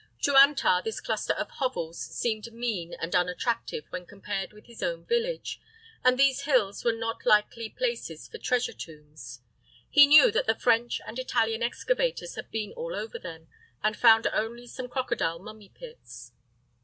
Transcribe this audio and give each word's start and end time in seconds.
To 0.23 0.35
Antar 0.35 0.81
this 0.81 0.99
cluster 0.99 1.33
of 1.33 1.51
hovels 1.51 1.99
seemed 1.99 2.51
mean 2.51 2.95
and 2.95 3.15
unattractive 3.15 3.83
when 3.91 4.07
compared 4.07 4.51
with 4.51 4.65
his 4.65 4.81
own 4.81 5.05
village, 5.05 5.61
and 6.03 6.17
these 6.17 6.41
hills 6.45 6.83
were 6.83 6.91
not 6.91 7.23
likely 7.23 7.69
places 7.69 8.27
for 8.27 8.39
treasure 8.39 8.73
tombs. 8.73 9.41
He 9.91 10.07
knew 10.07 10.31
that 10.31 10.47
the 10.47 10.55
French 10.55 11.01
and 11.05 11.19
Italian 11.19 11.61
excavators 11.61 12.33
had 12.33 12.49
been 12.49 12.71
all 12.71 12.95
over 12.95 13.19
them, 13.19 13.47
and 13.83 13.95
found 13.95 14.25
only 14.33 14.65
some 14.65 14.87
crocodile 14.89 15.37
mummy 15.37 15.69
pits. 15.69 16.31